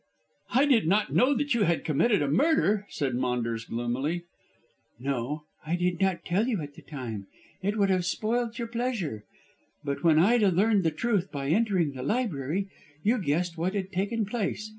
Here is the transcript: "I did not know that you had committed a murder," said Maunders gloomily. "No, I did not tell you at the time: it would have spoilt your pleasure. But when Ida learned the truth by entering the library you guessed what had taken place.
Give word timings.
"I 0.55 0.65
did 0.65 0.87
not 0.87 1.13
know 1.13 1.35
that 1.35 1.53
you 1.53 1.61
had 1.65 1.85
committed 1.85 2.23
a 2.23 2.27
murder," 2.27 2.87
said 2.89 3.13
Maunders 3.13 3.65
gloomily. 3.65 4.23
"No, 4.97 5.43
I 5.63 5.75
did 5.75 6.01
not 6.01 6.25
tell 6.25 6.47
you 6.47 6.59
at 6.63 6.73
the 6.73 6.81
time: 6.81 7.27
it 7.61 7.77
would 7.77 7.91
have 7.91 8.03
spoilt 8.03 8.57
your 8.57 8.67
pleasure. 8.67 9.25
But 9.83 10.03
when 10.03 10.17
Ida 10.17 10.49
learned 10.49 10.83
the 10.83 10.89
truth 10.89 11.31
by 11.31 11.49
entering 11.49 11.91
the 11.91 12.01
library 12.01 12.67
you 13.03 13.19
guessed 13.19 13.59
what 13.59 13.75
had 13.75 13.91
taken 13.91 14.25
place. 14.25 14.67